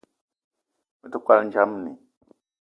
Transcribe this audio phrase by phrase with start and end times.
[0.99, 1.91] Me te kwal ndjamni